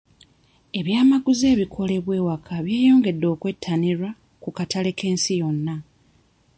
[0.79, 4.09] Ebyamaguzi ebikolebwa ewaka byeyongedde okwettanirwa
[4.41, 5.75] ku katale k'ensi yonna.